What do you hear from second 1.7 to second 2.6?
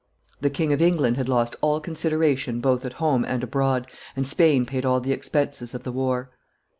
consideration